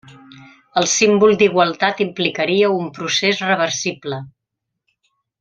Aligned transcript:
El 0.81 0.87
símbol 0.93 1.37
d'igualtat 1.41 2.01
implicaria 2.05 2.71
un 2.79 2.89
procés 2.97 3.45
reversible. 3.51 4.19